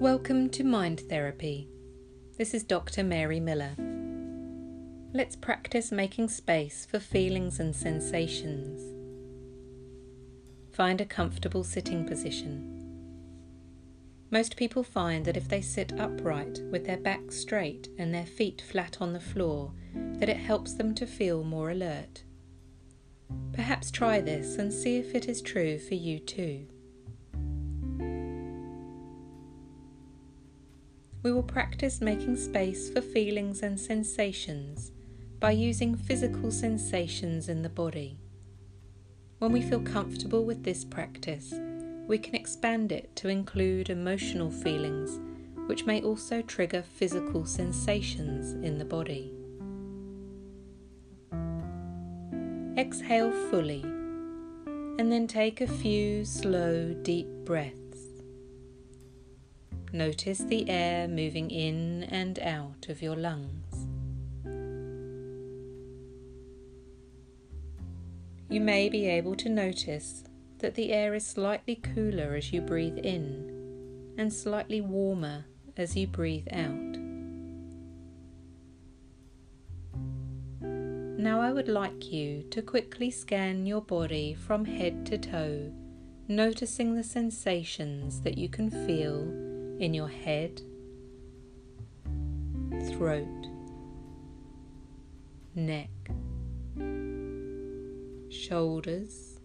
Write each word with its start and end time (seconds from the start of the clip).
Welcome 0.00 0.50
to 0.50 0.62
Mind 0.62 1.00
Therapy. 1.08 1.68
This 2.36 2.54
is 2.54 2.62
Dr. 2.62 3.02
Mary 3.02 3.40
Miller. 3.40 3.74
Let's 5.12 5.34
practice 5.34 5.90
making 5.90 6.28
space 6.28 6.86
for 6.88 7.00
feelings 7.00 7.58
and 7.58 7.74
sensations. 7.74 8.80
Find 10.72 11.00
a 11.00 11.04
comfortable 11.04 11.64
sitting 11.64 12.06
position. 12.06 12.76
Most 14.30 14.54
people 14.54 14.84
find 14.84 15.24
that 15.24 15.36
if 15.36 15.48
they 15.48 15.60
sit 15.60 15.98
upright 15.98 16.60
with 16.70 16.86
their 16.86 16.98
back 16.98 17.32
straight 17.32 17.88
and 17.98 18.14
their 18.14 18.26
feet 18.26 18.62
flat 18.70 18.98
on 19.00 19.12
the 19.12 19.18
floor, 19.18 19.72
that 20.20 20.28
it 20.28 20.36
helps 20.36 20.74
them 20.74 20.94
to 20.94 21.08
feel 21.08 21.42
more 21.42 21.70
alert. 21.70 22.22
Perhaps 23.52 23.90
try 23.90 24.20
this 24.20 24.58
and 24.58 24.72
see 24.72 24.98
if 24.98 25.16
it 25.16 25.28
is 25.28 25.42
true 25.42 25.76
for 25.76 25.94
you 25.94 26.20
too. 26.20 26.68
We 31.28 31.34
will 31.34 31.42
practice 31.42 32.00
making 32.00 32.36
space 32.36 32.88
for 32.88 33.02
feelings 33.02 33.62
and 33.62 33.78
sensations 33.78 34.92
by 35.38 35.50
using 35.50 35.94
physical 35.94 36.50
sensations 36.50 37.50
in 37.50 37.60
the 37.60 37.68
body. 37.68 38.18
When 39.38 39.52
we 39.52 39.60
feel 39.60 39.80
comfortable 39.80 40.46
with 40.46 40.64
this 40.64 40.86
practice, 40.86 41.52
we 42.06 42.16
can 42.16 42.34
expand 42.34 42.92
it 42.92 43.14
to 43.16 43.28
include 43.28 43.90
emotional 43.90 44.50
feelings, 44.50 45.20
which 45.66 45.84
may 45.84 46.00
also 46.00 46.40
trigger 46.40 46.80
physical 46.80 47.44
sensations 47.44 48.54
in 48.64 48.78
the 48.78 48.86
body. 48.86 49.30
Exhale 52.78 53.32
fully 53.50 53.82
and 54.98 55.12
then 55.12 55.26
take 55.26 55.60
a 55.60 55.66
few 55.66 56.24
slow, 56.24 56.94
deep 57.02 57.28
breaths. 57.44 57.77
Notice 59.92 60.40
the 60.40 60.68
air 60.68 61.08
moving 61.08 61.50
in 61.50 62.02
and 62.04 62.38
out 62.40 62.88
of 62.90 63.00
your 63.00 63.16
lungs. 63.16 63.86
You 68.50 68.60
may 68.60 68.90
be 68.90 69.06
able 69.06 69.34
to 69.36 69.48
notice 69.48 70.24
that 70.58 70.74
the 70.74 70.92
air 70.92 71.14
is 71.14 71.26
slightly 71.26 71.76
cooler 71.76 72.34
as 72.34 72.52
you 72.52 72.60
breathe 72.60 72.98
in 72.98 74.14
and 74.18 74.30
slightly 74.30 74.82
warmer 74.82 75.46
as 75.76 75.96
you 75.96 76.06
breathe 76.06 76.48
out. 76.52 76.98
Now 81.18 81.40
I 81.40 81.50
would 81.50 81.68
like 81.68 82.12
you 82.12 82.42
to 82.50 82.60
quickly 82.60 83.10
scan 83.10 83.64
your 83.64 83.80
body 83.80 84.34
from 84.34 84.66
head 84.66 85.06
to 85.06 85.16
toe, 85.16 85.72
noticing 86.28 86.94
the 86.94 87.02
sensations 87.02 88.20
that 88.20 88.36
you 88.36 88.50
can 88.50 88.70
feel 88.70 89.47
in 89.78 89.94
your 89.94 90.08
head, 90.08 90.60
throat, 92.90 93.46
neck, 95.54 95.90
shoulders, 98.30 99.40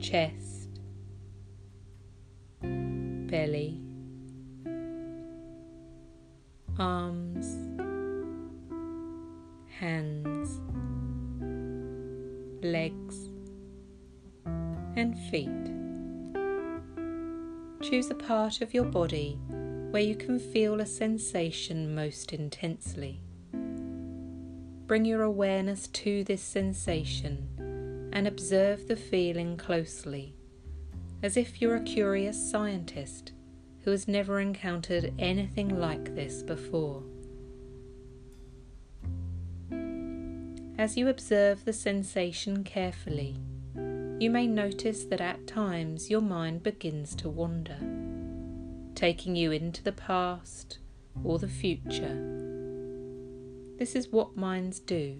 chest, 0.00 0.80
belly, 2.62 3.80
arms 6.78 7.70
hands, 9.80 10.60
legs, 12.62 13.30
and 14.44 15.18
feet. 15.30 15.79
Choose 17.82 18.10
a 18.10 18.14
part 18.14 18.60
of 18.60 18.74
your 18.74 18.84
body 18.84 19.38
where 19.90 20.02
you 20.02 20.14
can 20.14 20.38
feel 20.38 20.80
a 20.80 20.86
sensation 20.86 21.94
most 21.94 22.32
intensely. 22.34 23.22
Bring 24.86 25.06
your 25.06 25.22
awareness 25.22 25.88
to 25.88 26.22
this 26.24 26.42
sensation 26.42 28.10
and 28.12 28.28
observe 28.28 28.86
the 28.86 28.96
feeling 28.96 29.56
closely, 29.56 30.34
as 31.22 31.38
if 31.38 31.62
you're 31.62 31.76
a 31.76 31.82
curious 31.82 32.50
scientist 32.50 33.32
who 33.84 33.92
has 33.92 34.06
never 34.06 34.40
encountered 34.40 35.14
anything 35.18 35.80
like 35.80 36.14
this 36.14 36.42
before. 36.42 37.02
As 40.76 40.98
you 40.98 41.08
observe 41.08 41.64
the 41.64 41.72
sensation 41.72 42.62
carefully, 42.62 43.38
you 44.20 44.28
may 44.28 44.46
notice 44.46 45.04
that 45.04 45.22
at 45.22 45.46
times 45.46 46.10
your 46.10 46.20
mind 46.20 46.62
begins 46.62 47.14
to 47.14 47.26
wander, 47.26 47.78
taking 48.94 49.34
you 49.34 49.50
into 49.50 49.82
the 49.82 49.92
past 49.92 50.78
or 51.24 51.38
the 51.38 51.48
future. 51.48 52.18
This 53.78 53.94
is 53.96 54.10
what 54.10 54.36
minds 54.36 54.78
do. 54.78 55.18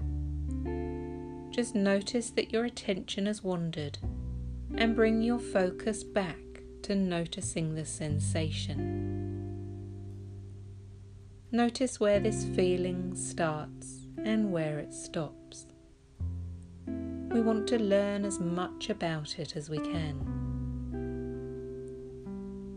Just 1.50 1.74
notice 1.74 2.28
that 2.32 2.52
your 2.52 2.66
attention 2.66 3.24
has 3.24 3.42
wandered 3.42 3.96
and 4.74 4.94
bring 4.94 5.22
your 5.22 5.38
focus 5.38 6.04
back 6.04 6.36
to 6.82 6.94
noticing 6.94 7.74
the 7.74 7.86
sensation. 7.86 9.08
Notice 11.50 11.98
where 11.98 12.20
this 12.20 12.44
feeling 12.54 13.16
starts 13.16 14.06
and 14.22 14.52
where 14.52 14.78
it 14.78 14.92
stops. 14.92 15.69
We 17.30 17.40
want 17.42 17.68
to 17.68 17.78
learn 17.78 18.24
as 18.24 18.40
much 18.40 18.90
about 18.90 19.38
it 19.38 19.54
as 19.54 19.70
we 19.70 19.78
can. 19.78 20.38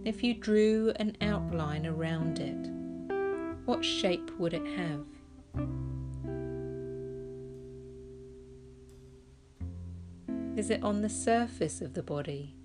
If 0.05 0.23
you 0.23 0.35
drew 0.35 0.93
an 0.97 1.17
outline 1.21 1.87
around 1.87 2.37
it, 2.37 2.69
what 3.65 3.83
shape 3.83 4.29
would 4.37 4.53
it 4.53 4.65
have? 4.77 5.05
Is 10.55 10.69
it 10.69 10.83
on 10.83 11.01
the 11.01 11.09
surface 11.09 11.81
of 11.81 11.95
the 11.95 12.03
body, 12.03 12.55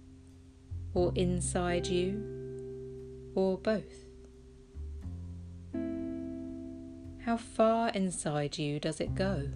or 0.92 1.10
inside 1.14 1.86
you, 1.86 2.22
or 3.34 3.56
both? 3.56 4.04
How 7.24 7.38
far 7.38 7.88
inside 7.90 8.58
you 8.58 8.78
does 8.78 9.00
it 9.00 9.14
go? 9.14 9.48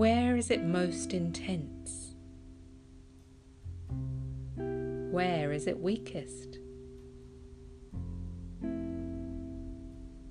Where 0.00 0.34
is 0.34 0.50
it 0.50 0.62
most 0.62 1.12
intense? 1.12 2.14
Where 4.56 5.52
is 5.52 5.66
it 5.66 5.78
weakest? 5.78 6.56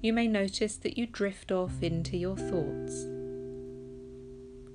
You 0.02 0.12
may 0.12 0.28
notice 0.28 0.78
that 0.78 0.98
you 0.98 1.06
drift 1.06 1.52
off 1.52 1.84
into 1.84 2.18
your 2.18 2.36
thoughts. 2.36 3.06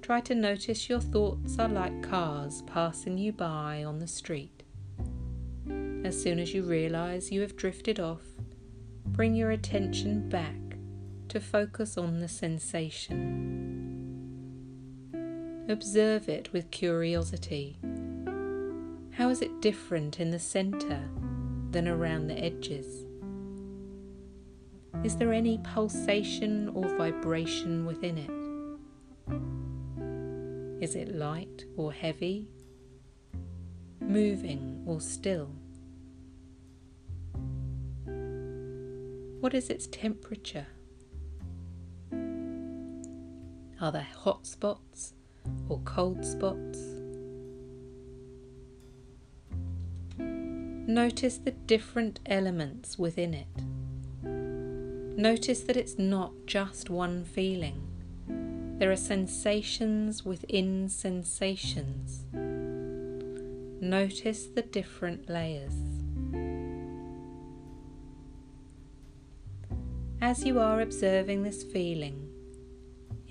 Try 0.01 0.21
to 0.21 0.35
notice 0.37 0.89
your 0.89 1.01
thoughts 1.01 1.59
are 1.59 1.67
like 1.67 2.09
cars 2.09 2.63
passing 2.69 3.19
you 3.19 3.33
by 3.33 3.83
on 3.83 3.99
the 3.99 4.07
street. 4.07 4.63
As 6.05 6.23
soon 6.23 6.39
as 6.39 6.55
you 6.55 6.63
realize 6.63 7.33
you 7.33 7.41
have 7.41 7.57
drifted 7.57 7.99
off, 7.99 8.23
bring 9.07 9.35
your 9.35 9.51
attention 9.51 10.29
back 10.29 10.79
to 11.31 11.41
focus 11.41 11.99
on 11.99 12.21
the 12.21 12.29
sensation. 12.29 13.64
Observe 15.67 16.29
it 16.29 16.53
with 16.53 16.71
curiosity. 16.71 17.79
How 19.13 19.31
is 19.31 19.41
it 19.41 19.63
different 19.63 20.21
in 20.21 20.31
the 20.31 20.39
centre 20.39 21.09
than 21.71 21.89
around 21.89 22.27
the 22.27 22.39
edges? 22.39 23.07
Is 25.03 25.17
there 25.17 25.33
any 25.33 25.57
pulsation 25.59 26.69
or 26.69 26.87
vibration 26.99 27.87
within 27.87 28.19
it? 28.19 28.31
Is 30.85 30.95
it 30.97 31.15
light 31.15 31.65
or 31.79 31.95
heavy? 31.95 32.51
Moving 34.01 34.83
or 34.85 35.01
still? 35.01 35.51
What 39.41 39.55
is 39.55 39.71
its 39.71 39.87
temperature? 39.87 40.67
Are 43.81 43.93
there 43.93 44.07
hot 44.15 44.47
spots 44.47 45.15
or 45.69 45.79
cold 45.85 46.25
spots? 46.25 46.79
Notice 50.87 51.39
the 51.39 51.53
different 51.53 52.21
elements 52.27 52.99
within 52.99 53.35
it. 53.35 53.49
Notice 55.19 55.61
that 55.61 55.77
it's 55.77 55.99
not 55.99 56.33
just 56.47 56.91
one 56.91 57.25
feeling. 57.25 57.81
There 58.79 58.91
are 58.91 58.97
sensations 58.97 60.25
within 60.25 60.89
sensations. 60.89 62.25
Notice 63.81 64.47
the 64.47 64.63
different 64.63 65.31
layers. 65.31 65.75
As 70.21 70.45
you 70.45 70.59
are 70.59 70.81
observing 70.81 71.45
this 71.45 71.63
feeling, 71.63 72.34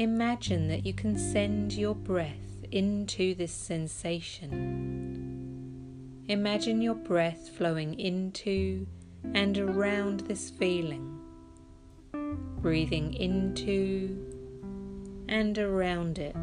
imagine 0.04 0.68
that 0.68 0.86
you 0.86 0.94
can 0.94 1.18
send 1.18 1.74
your 1.74 1.96
breath 1.96 2.66
into 2.72 3.34
this 3.36 3.54
sensation. 3.54 4.50
Imagine 6.28 6.82
your 6.82 6.96
breath 6.96 7.50
flowing 7.58 7.98
into 8.00 8.86
and 9.34 9.58
around 9.58 10.20
this 10.22 10.50
feeling, 10.50 11.20
breathing 12.62 13.14
into 13.14 14.30
and 15.30 15.58
around 15.58 16.20
it. 16.20 16.36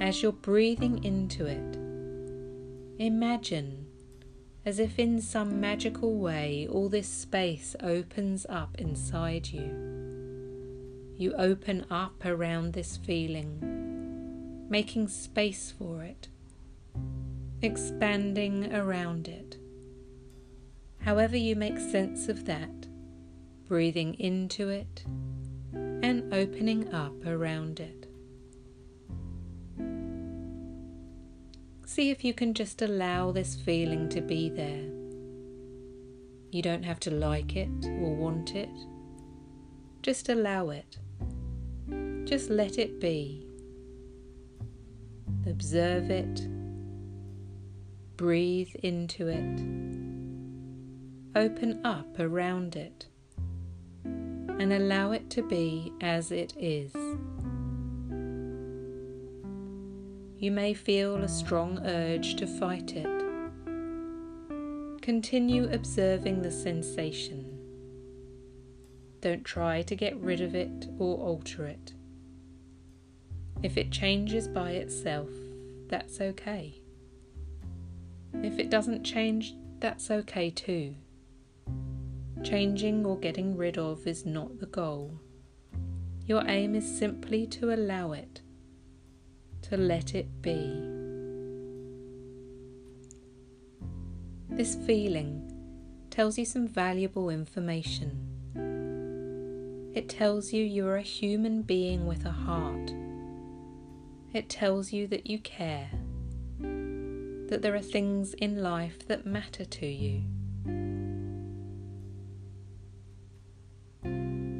As 0.00 0.22
you're 0.22 0.32
breathing 0.32 1.02
into 1.04 1.46
it, 1.46 1.78
imagine 2.98 3.86
as 4.64 4.78
if 4.78 4.98
in 4.98 5.20
some 5.20 5.60
magical 5.60 6.18
way 6.18 6.68
all 6.70 6.88
this 6.88 7.08
space 7.08 7.74
opens 7.80 8.46
up 8.48 8.76
inside 8.78 9.48
you. 9.48 9.91
You 11.22 11.34
open 11.34 11.86
up 11.88 12.24
around 12.24 12.72
this 12.72 12.96
feeling, 12.96 14.66
making 14.68 15.06
space 15.06 15.70
for 15.78 16.02
it, 16.02 16.26
expanding 17.62 18.74
around 18.74 19.28
it. 19.28 19.56
However, 20.98 21.36
you 21.36 21.54
make 21.54 21.78
sense 21.78 22.28
of 22.28 22.44
that, 22.46 22.88
breathing 23.68 24.14
into 24.14 24.68
it 24.68 25.04
and 25.72 26.34
opening 26.34 26.92
up 26.92 27.24
around 27.24 27.78
it. 27.78 28.08
See 31.86 32.10
if 32.10 32.24
you 32.24 32.34
can 32.34 32.52
just 32.52 32.82
allow 32.82 33.30
this 33.30 33.54
feeling 33.54 34.08
to 34.08 34.20
be 34.20 34.50
there. 34.50 34.90
You 36.50 36.62
don't 36.62 36.82
have 36.82 36.98
to 36.98 37.12
like 37.12 37.54
it 37.54 37.70
or 37.84 38.12
want 38.12 38.56
it. 38.56 38.68
Just 40.02 40.28
allow 40.28 40.70
it. 40.70 40.98
Just 42.32 42.48
let 42.48 42.78
it 42.78 42.98
be. 42.98 43.46
Observe 45.46 46.10
it. 46.10 46.48
Breathe 48.16 48.74
into 48.82 49.28
it. 49.28 49.60
Open 51.36 51.84
up 51.84 52.18
around 52.18 52.74
it. 52.74 53.04
And 54.06 54.72
allow 54.72 55.12
it 55.12 55.28
to 55.28 55.42
be 55.42 55.92
as 56.00 56.32
it 56.32 56.54
is. 56.56 56.94
you 60.38 60.50
may 60.50 60.72
feel 60.72 61.16
a 61.16 61.28
strong 61.28 61.80
urge 61.84 62.36
to 62.36 62.46
fight 62.46 62.94
it. 62.96 63.24
Continue 65.02 65.70
observing 65.70 66.40
the 66.40 66.50
sensation. 66.50 67.58
Don't 69.20 69.44
try 69.44 69.82
to 69.82 69.94
get 69.94 70.16
rid 70.16 70.40
of 70.40 70.54
it 70.54 70.88
or 70.98 71.18
alter 71.18 71.66
it. 71.66 71.92
If 73.62 73.76
it 73.76 73.92
changes 73.92 74.48
by 74.48 74.72
itself, 74.72 75.30
that's 75.88 76.20
okay. 76.20 76.80
If 78.42 78.58
it 78.58 78.70
doesn't 78.70 79.04
change, 79.04 79.54
that's 79.78 80.10
okay 80.10 80.50
too. 80.50 80.94
Changing 82.42 83.06
or 83.06 83.18
getting 83.18 83.56
rid 83.56 83.78
of 83.78 84.06
is 84.06 84.26
not 84.26 84.58
the 84.58 84.66
goal. 84.66 85.20
Your 86.26 86.42
aim 86.48 86.74
is 86.74 86.98
simply 86.98 87.46
to 87.48 87.72
allow 87.72 88.12
it 88.12 88.40
to 89.62 89.76
let 89.76 90.14
it 90.14 90.42
be. 90.42 90.82
This 94.48 94.74
feeling 94.74 95.48
tells 96.10 96.36
you 96.36 96.44
some 96.44 96.66
valuable 96.66 97.30
information. 97.30 98.28
It 99.94 100.08
tells 100.08 100.52
you 100.52 100.64
you're 100.64 100.96
a 100.96 101.02
human 101.02 101.62
being 101.62 102.06
with 102.06 102.24
a 102.24 102.30
heart. 102.30 102.92
It 104.34 104.48
tells 104.48 104.92
you 104.92 105.06
that 105.08 105.26
you 105.26 105.38
care, 105.38 105.90
that 106.58 107.60
there 107.60 107.74
are 107.74 107.82
things 107.82 108.32
in 108.34 108.62
life 108.62 109.06
that 109.08 109.26
matter 109.26 109.66
to 109.66 109.86
you. 109.86 110.22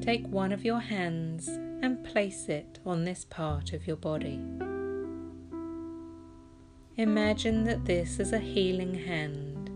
Take 0.02 0.26
one 0.26 0.52
of 0.52 0.64
your 0.64 0.80
hands 0.80 1.48
and 1.48 2.04
place 2.04 2.50
it 2.50 2.80
on 2.84 3.04
this 3.04 3.24
part 3.24 3.72
of 3.72 3.86
your 3.86 3.96
body. 3.96 4.40
Imagine 6.98 7.64
that 7.64 7.86
this 7.86 8.20
is 8.20 8.34
a 8.34 8.38
healing 8.38 8.92
hand, 8.92 9.70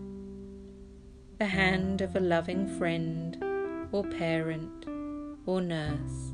the 1.39 1.47
hand 1.47 2.01
of 2.01 2.15
a 2.15 2.19
loving 2.19 2.67
friend 2.77 3.43
or 3.91 4.03
parent 4.03 4.85
or 5.47 5.59
nurse. 5.59 6.33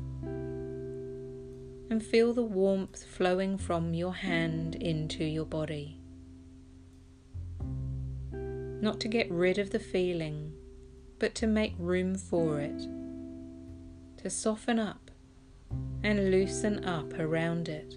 And 1.94 2.02
feel 2.02 2.32
the 2.32 2.42
warmth 2.42 3.04
flowing 3.04 3.56
from 3.56 3.94
your 3.94 4.14
hand 4.14 4.74
into 4.74 5.22
your 5.22 5.44
body. 5.44 6.00
Not 8.32 8.98
to 8.98 9.06
get 9.06 9.30
rid 9.30 9.58
of 9.58 9.70
the 9.70 9.78
feeling, 9.78 10.54
but 11.20 11.36
to 11.36 11.46
make 11.46 11.76
room 11.78 12.16
for 12.16 12.58
it, 12.58 12.80
to 14.16 14.28
soften 14.28 14.80
up 14.80 15.12
and 16.02 16.32
loosen 16.32 16.84
up 16.84 17.16
around 17.16 17.68
it. 17.68 17.96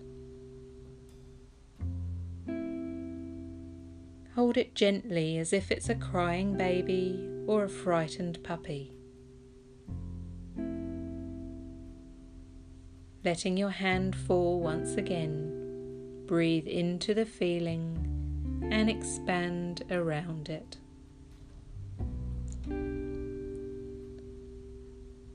Hold 4.36 4.58
it 4.58 4.76
gently 4.76 5.40
as 5.40 5.54
if 5.54 5.72
it's 5.72 5.90
a 5.90 5.96
crying 5.96 6.56
baby 6.56 7.28
or 7.48 7.64
a 7.64 7.70
frightened 7.70 8.44
puppy. 8.44 8.97
Letting 13.24 13.58
your 13.58 13.72
hand 13.72 14.16
fall 14.16 14.60
once 14.60 14.96
again, 14.96 16.24
breathe 16.28 16.68
into 16.68 17.14
the 17.14 17.26
feeling 17.26 17.98
and 18.72 18.90
expand 18.90 19.84
around 19.92 20.50
it. 20.50 20.78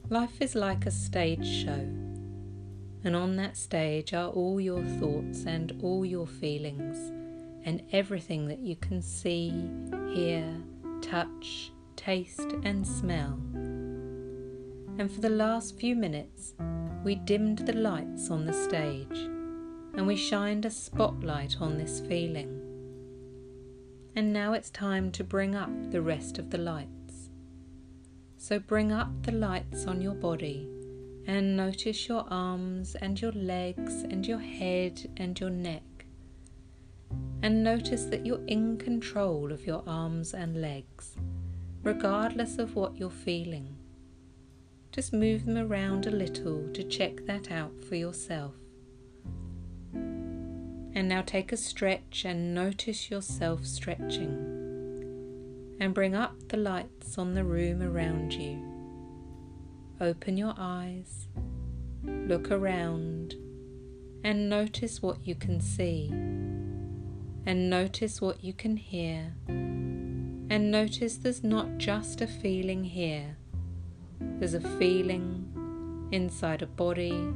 Life 0.08 0.40
is 0.40 0.54
like 0.54 0.86
a 0.86 0.90
stage 0.90 1.46
show, 1.46 1.88
and 3.04 3.16
on 3.16 3.36
that 3.36 3.56
stage 3.56 4.14
are 4.14 4.28
all 4.28 4.60
your 4.60 4.82
thoughts 4.82 5.44
and 5.46 5.78
all 5.82 6.04
your 6.04 6.26
feelings 6.26 6.98
and 7.64 7.82
everything 7.92 8.46
that 8.48 8.58
you 8.58 8.76
can 8.76 9.00
see, 9.00 9.50
hear, 10.12 10.44
touch, 11.00 11.72
taste, 11.96 12.52
and 12.62 12.86
smell. 12.86 13.38
And 14.98 15.10
for 15.10 15.20
the 15.20 15.30
last 15.30 15.78
few 15.78 15.96
minutes, 15.96 16.54
we 17.04 17.16
dimmed 17.16 17.58
the 17.58 17.72
lights 17.72 18.30
on 18.30 18.44
the 18.44 18.52
stage 18.52 19.18
and 19.94 20.06
we 20.06 20.16
shined 20.16 20.64
a 20.64 20.70
spotlight 20.70 21.56
on 21.60 21.76
this 21.76 22.00
feeling. 22.00 22.60
And 24.14 24.32
now 24.32 24.52
it's 24.52 24.70
time 24.70 25.10
to 25.12 25.24
bring 25.24 25.54
up 25.54 25.70
the 25.90 26.02
rest 26.02 26.38
of 26.38 26.50
the 26.50 26.58
lights. 26.58 27.30
So 28.38 28.58
bring 28.58 28.92
up 28.92 29.10
the 29.22 29.32
lights 29.32 29.86
on 29.86 30.00
your 30.00 30.14
body 30.14 30.68
and 31.26 31.56
notice 31.56 32.08
your 32.08 32.24
arms 32.28 32.94
and 32.96 33.20
your 33.20 33.32
legs 33.32 34.02
and 34.02 34.26
your 34.26 34.40
head 34.40 35.10
and 35.16 35.38
your 35.38 35.50
neck 35.50 35.82
and 37.42 37.64
notice 37.64 38.04
that 38.04 38.24
you're 38.24 38.44
in 38.46 38.78
control 38.78 39.52
of 39.52 39.66
your 39.66 39.82
arms 39.86 40.32
and 40.32 40.60
legs, 40.60 41.16
regardless 41.82 42.58
of 42.58 42.76
what 42.76 42.96
you're 42.96 43.10
feeling. 43.10 43.76
Just 44.92 45.12
move 45.12 45.46
them 45.46 45.56
around 45.56 46.06
a 46.06 46.10
little 46.10 46.68
to 46.74 46.82
check 46.84 47.24
that 47.26 47.50
out 47.50 47.72
for 47.88 47.96
yourself. 47.96 48.54
And 49.94 51.08
now 51.08 51.22
take 51.22 51.50
a 51.50 51.56
stretch 51.56 52.24
and 52.24 52.54
notice 52.54 53.10
yourself 53.10 53.66
stretching. 53.66 54.36
And 55.80 55.94
bring 55.94 56.14
up 56.14 56.36
the 56.48 56.58
lights 56.58 57.18
on 57.18 57.34
the 57.34 57.42
room 57.42 57.82
around 57.82 58.34
you. 58.34 58.62
Open 60.00 60.36
your 60.36 60.54
eyes, 60.56 61.26
look 62.04 62.50
around, 62.50 63.34
and 64.22 64.48
notice 64.48 65.02
what 65.02 65.26
you 65.26 65.34
can 65.34 65.60
see 65.60 66.12
and 67.44 67.68
notice 67.68 68.20
what 68.20 68.44
you 68.44 68.52
can 68.52 68.76
hear. 68.76 69.34
And 69.48 70.70
notice 70.70 71.16
there's 71.16 71.42
not 71.42 71.78
just 71.78 72.20
a 72.20 72.26
feeling 72.26 72.84
here, 72.84 73.36
there's 74.38 74.54
a 74.54 74.60
feeling 74.78 76.08
inside 76.10 76.62
a 76.62 76.66
body, 76.66 77.28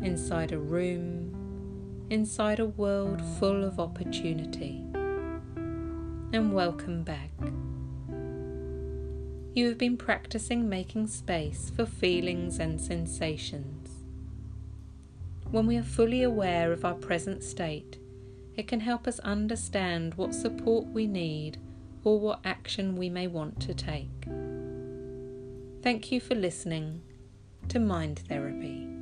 inside 0.00 0.52
a 0.52 0.58
room, 0.58 2.06
inside 2.10 2.58
a 2.58 2.66
world 2.66 3.20
full 3.38 3.64
of 3.64 3.78
opportunity. 3.78 4.82
And 6.32 6.52
welcome 6.52 7.02
back. 7.02 7.30
You 9.54 9.68
have 9.68 9.78
been 9.78 9.96
practicing 9.96 10.68
making 10.68 11.06
space 11.06 11.70
for 11.74 11.86
feelings 11.86 12.58
and 12.58 12.80
sensations. 12.80 14.04
When 15.50 15.66
we 15.66 15.76
are 15.76 15.82
fully 15.82 16.22
aware 16.22 16.72
of 16.72 16.84
our 16.84 16.94
present 16.94 17.42
state, 17.42 17.98
it 18.56 18.66
can 18.66 18.80
help 18.80 19.06
us 19.06 19.18
understand 19.20 20.14
what 20.14 20.34
support 20.34 20.86
we 20.88 21.06
need 21.06 21.58
or 22.04 22.18
what 22.18 22.40
action 22.44 22.96
we 22.96 23.08
may 23.08 23.26
want 23.26 23.60
to 23.60 23.74
take. 23.74 24.26
Thank 25.86 26.10
you 26.10 26.18
for 26.18 26.34
listening 26.34 27.00
to 27.68 27.78
Mind 27.78 28.18
Therapy. 28.28 28.95